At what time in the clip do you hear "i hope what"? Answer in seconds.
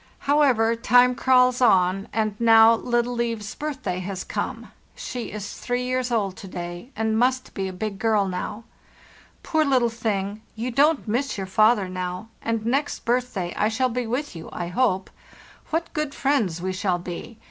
14.51-15.93